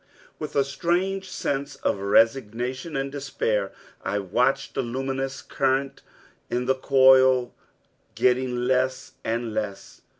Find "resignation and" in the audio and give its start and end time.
1.99-3.11